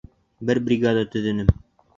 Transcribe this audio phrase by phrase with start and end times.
[0.49, 1.57] Бер бригада төҙөнөм.